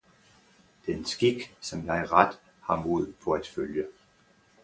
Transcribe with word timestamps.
den 0.87 1.05
skik, 1.05 1.55
som 1.61 1.85
jeg 1.85 2.11
ret 2.11 2.39
har 2.61 2.75
mod 2.75 3.13
på 3.23 3.31
at 3.31 3.47
følge! 3.47 3.85